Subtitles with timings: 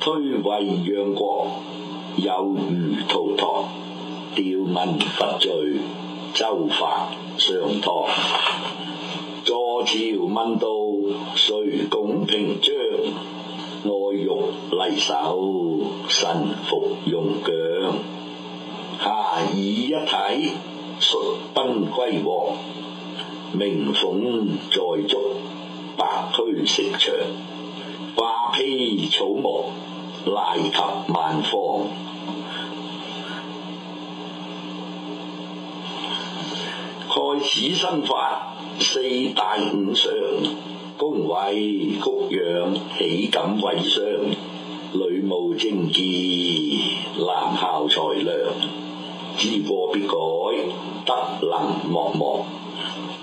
[0.00, 1.46] 推位让国，
[2.16, 3.91] 有如陶唐。
[4.34, 5.50] 吊民伐罪，
[6.32, 7.92] 周法商汤。
[9.44, 10.66] 坐朝问道，
[11.34, 12.72] 谁共平章。
[13.84, 14.28] 爱欲
[14.70, 16.28] 黎首，神
[16.66, 17.94] 服用享。
[19.04, 20.50] 下以一品，
[20.98, 21.18] 率
[21.54, 22.56] 宾归王。
[23.52, 25.18] 明凤在足，
[25.98, 27.12] 白驹食场。
[28.16, 29.66] 化披草木，
[30.24, 30.78] 赖及
[31.12, 32.31] 万方。
[37.54, 39.02] 此身法四
[39.36, 40.10] 大五常，
[40.96, 44.00] 恭维谷养，岂敢为伤？
[44.94, 46.78] 女慕贞洁，
[47.18, 48.34] 男孝才良。
[49.36, 50.14] 知过必改，
[51.04, 51.14] 得
[51.46, 52.44] 能莫忘。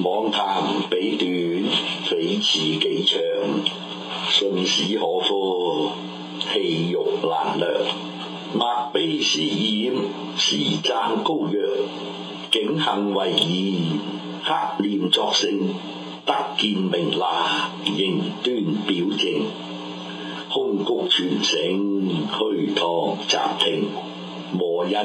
[0.04, 1.74] 妄谈比短，
[2.12, 3.20] 比此几长。
[4.30, 5.90] 信事可乎？
[6.54, 7.68] 气欲难量。
[8.54, 9.92] 默悲思掩，
[10.38, 11.90] 时赞高扬。
[12.52, 13.78] 警行为义，
[14.44, 15.52] 黑念作圣，
[16.26, 18.56] 得见明啦，形端
[18.88, 19.32] 表正，
[20.52, 23.84] 空谷全醒，虚堂习听，
[24.54, 24.96] 莫因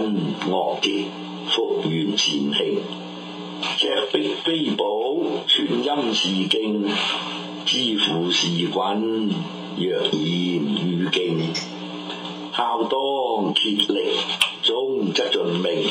[0.51, 1.05] 恶念
[1.49, 2.79] 复原前听，
[3.77, 4.87] 尺壁非宝，
[5.47, 6.87] 全音是竞，
[7.67, 9.29] 知乎是滚，
[9.77, 11.39] 若言于敬，
[12.57, 14.13] 孝当竭力，
[14.63, 15.85] 终则尽命。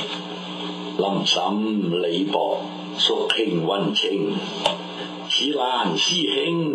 [0.96, 2.58] 林沈李薄，
[3.00, 4.30] 淑清温清，
[5.28, 6.66] 此难师兄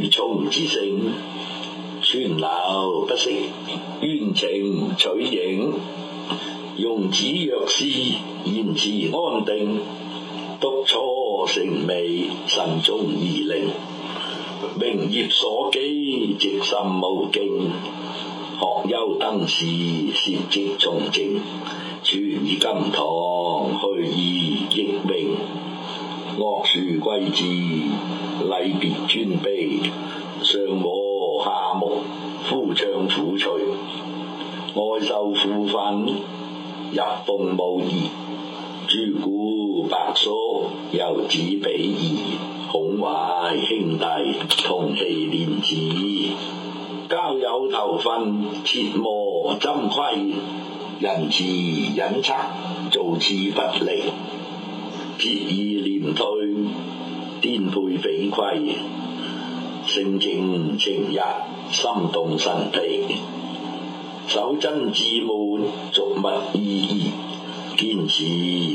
[0.00, 1.10] 如虫之性，
[2.00, 3.46] 川流不息，
[4.00, 5.72] 冤情取影。
[6.76, 7.84] 用子若思，
[8.44, 9.78] 言辞安定，
[10.60, 13.70] 独初成味，神中而宁，
[14.78, 17.72] 名业所寄，直心无惊。
[18.54, 19.66] 学优登仕，
[20.12, 21.24] 摄职从政，
[22.04, 23.00] 储以金堂，
[23.80, 24.18] 去而
[24.70, 25.34] 益明。
[26.38, 29.82] 恶树归之，礼别尊卑，
[30.42, 31.98] 上和下睦，
[32.44, 33.50] 夫唱妇随。
[34.74, 36.06] 爱受扶贫，
[36.92, 38.08] 入奉母仪。
[38.86, 40.32] 诸古白疏，
[40.92, 42.16] 幼子比翼，
[42.70, 46.34] 孔怀兄弟，同气连枝。
[47.14, 50.34] 交友投分，切莫针规；
[50.98, 51.44] 人慈
[51.96, 52.34] 忍贼，
[52.90, 54.02] 做事不利；
[55.16, 56.26] 节意廉退，
[57.40, 58.72] 颠沛匪規，
[59.86, 61.20] 性情情日
[61.70, 63.14] 心动神疲；
[64.26, 67.12] 守真自满，俗物意
[67.76, 68.24] 義，坚持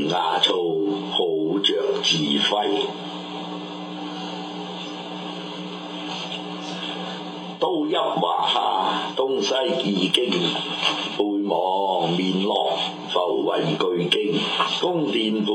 [0.07, 2.67] 牙燥，好着自揮。
[7.59, 10.31] 刀入华夏，东西二经
[11.17, 12.71] 背望面落，
[13.09, 14.41] 浮云巨经
[14.81, 15.45] 宫殿半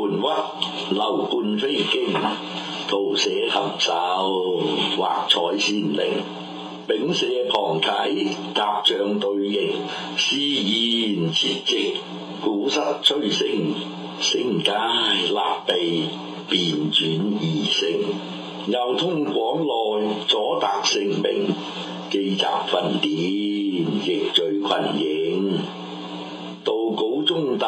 [0.60, 2.12] 屈，楼半飞惊
[2.88, 3.94] 陶舍合手，
[4.98, 6.20] 画彩仙灵。
[6.86, 8.12] 丙舍旁太
[8.54, 9.70] 甲象对应，
[10.18, 11.92] 诗言切直，
[12.44, 13.48] 鼓瑟吹声，
[14.20, 14.70] 声阶
[15.32, 16.08] 立地，
[16.50, 17.08] 变转
[17.42, 18.14] 异声。
[18.66, 21.54] 又通广内，左达姓名，
[22.10, 25.58] 积集坟典，亦聚群影。
[26.64, 27.66] 道稿中帝，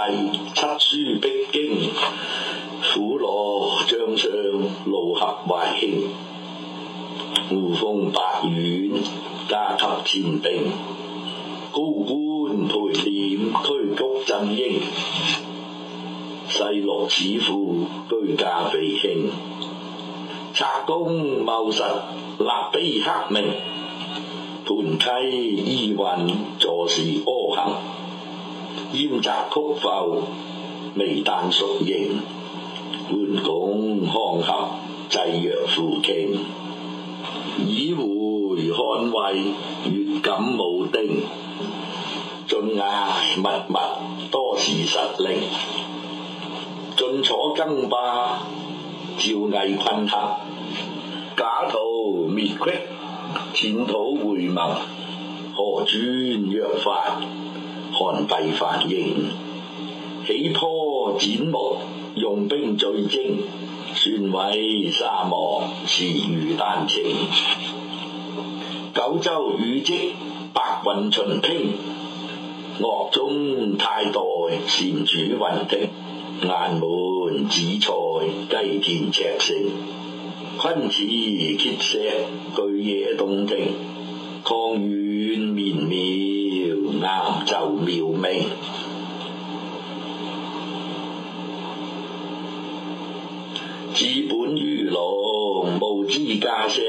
[0.54, 1.90] 七书毕经。
[2.94, 4.32] 苦罗将相，
[4.86, 6.04] 路合怀兴。
[7.50, 8.90] 胡封百县，
[9.50, 10.62] 加及千兵，
[11.72, 14.80] 高官陪辇，驱逐振英。
[16.48, 19.30] 细落子父居家被兴。
[20.56, 21.82] 策功谋实，
[22.38, 23.44] 立碑刻名；
[24.98, 25.96] 盘妻依云，
[26.58, 27.72] 坐视恶行；
[28.94, 30.22] 淹宅曲阜，
[30.94, 32.20] 未旦属应；
[33.12, 34.68] 宦拱康合，
[35.10, 36.38] 制弱扶倾；
[37.68, 39.42] 以回汉魏，
[39.92, 41.20] 越感武丁；
[42.48, 43.76] 晋魏密密
[44.30, 45.38] 多事实令，
[46.96, 48.38] 晋楚争霸。
[49.18, 50.16] 赵魏困客，
[51.38, 52.54] 假途灭隙，
[53.54, 54.74] 践土回盟，
[55.54, 57.18] 何曲若法，
[57.94, 59.30] 韩弊犯膺，
[60.26, 61.76] 起坡剪木，
[62.14, 63.38] 用兵最精，
[63.94, 67.02] 船威沙漠，驰誉丹青，
[68.94, 70.12] 九州雨绩，
[70.52, 71.70] 白云秦兵，
[72.80, 74.20] 岳中太代
[74.66, 75.88] 善主云亭，
[76.42, 77.92] 雁门紫菜
[78.62, 79.56] 低健赤诚，
[80.56, 82.00] 昆池竭石，
[82.56, 83.58] 巨野洞庭，
[84.44, 88.44] 旷远绵邈，岩就妙明。
[93.92, 96.80] 自本如龙，无知家石，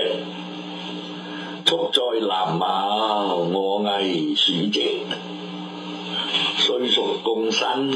[1.66, 4.82] 速在南亩，我翳树直。
[6.60, 7.92] 虽属共身，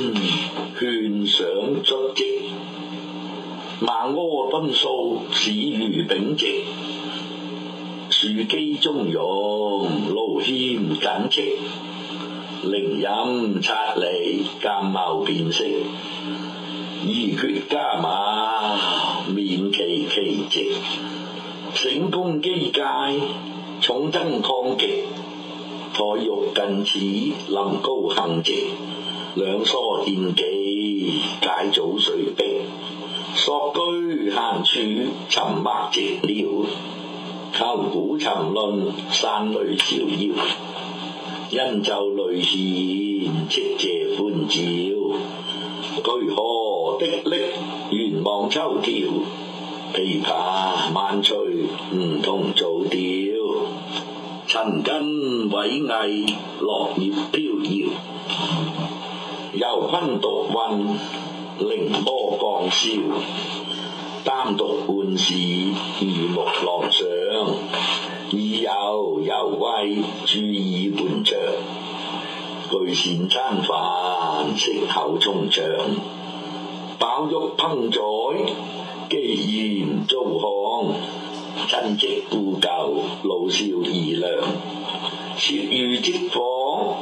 [0.78, 2.26] 劝赏足资。
[3.82, 4.90] 万恶奔扫，
[5.32, 6.46] 始如秉直；
[8.12, 9.84] 树基中用，
[10.14, 11.42] 劳谦谨直；
[12.70, 15.66] 灵隐察理，鉴貌辨色；
[17.08, 18.76] 二决加马，
[19.34, 20.66] 勉其奇直；
[21.74, 22.84] 醒功机戒，
[23.82, 25.06] 重增抗极；
[25.98, 28.54] 待欲近此，临高行直；
[29.34, 32.51] 两疏献几，解早随兵。
[34.64, 34.80] 处
[35.30, 36.46] 沉默寂寥，
[37.54, 40.46] 敲鼓沉沦，山泪逍遥。
[41.50, 44.60] 因就泪闪，借谢欢照。
[45.98, 47.40] 巨河的砾，
[47.92, 48.92] 远望秋条。
[49.94, 51.38] 琵琶万翠，
[51.94, 52.98] 梧桐早凋。
[54.48, 57.90] 曾根伟毅，落叶飘摇。
[59.76, 60.88] 由昆独运，
[61.68, 63.00] 凌波降霄。
[64.24, 67.04] 单独办事，耳目落上，
[68.32, 69.96] 以友犹威，
[70.28, 71.36] 注意本场
[72.70, 75.64] 具善餐饭，食厚充肠，
[77.00, 78.54] 饱饫烹宰，
[79.10, 80.94] 饥宴遭糠，
[81.68, 82.70] 亲戚故旧，
[83.24, 84.30] 老少宜良，
[85.36, 86.96] 切遇积火，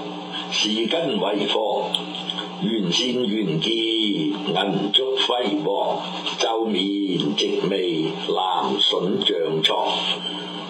[0.51, 1.91] 是根为防，
[2.63, 5.08] 缘善缘结，银中。
[5.29, 6.01] 辉煌，
[6.39, 6.81] 皱面，
[7.37, 9.87] 席微，兰笋象床，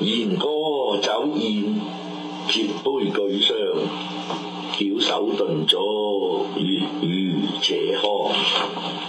[0.01, 1.75] 弦歌酒宴，
[2.49, 3.55] 折杯俱伤，
[4.73, 8.31] 翘手顿足，粤语且呵，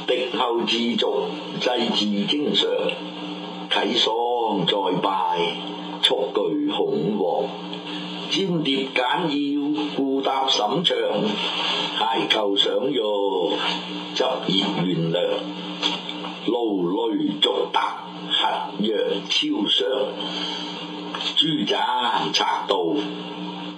[0.06, 1.24] 嫡后之族，
[1.60, 2.66] 祭祀经常，
[3.68, 4.12] 启丧
[4.68, 5.79] 再拜。
[8.30, 10.96] 粘蝶简要，顾答沈长，
[11.98, 13.52] 谐构赏用，
[14.14, 15.24] 执叶原亮，
[16.46, 18.94] 劳累足达，合约
[19.28, 19.90] 超双。
[21.34, 22.76] 猪盏拆道，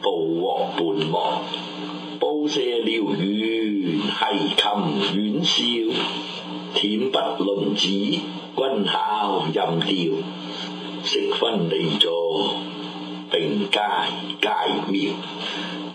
[0.03, 1.43] 捕获伴亡，
[2.21, 5.93] 报射鸟羽，系琴远啸，
[6.75, 10.13] 恬不论子，君考任调，
[11.05, 12.72] 食分离坐。
[13.43, 14.07] 名佳
[14.41, 15.11] 佳妙，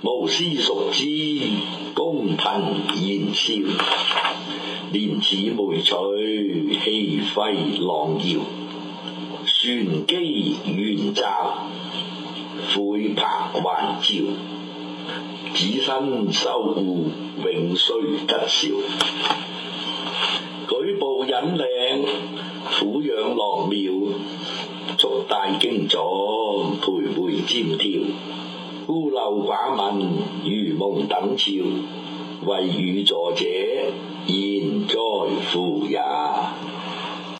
[0.01, 1.05] 无私熟知？
[1.93, 3.53] 公朋言笑，
[4.91, 5.93] 莲此梅翠
[6.83, 8.39] 气辉浪摇，
[9.45, 11.67] 旋机圆罩，
[12.75, 14.09] 悔拍还照。
[15.53, 17.05] 子身修护，
[17.45, 17.93] 永须
[18.27, 18.77] 吉兆。
[20.67, 22.05] 举步引领，
[22.73, 23.81] 抚养落庙，
[24.97, 26.36] 族大经咗。
[27.47, 28.01] 占调，
[28.85, 30.05] 孤陋寡闻，
[30.43, 31.49] 如梦等潮，
[32.45, 33.45] 为予助者，
[34.27, 34.97] 言在
[35.53, 35.97] 乎也。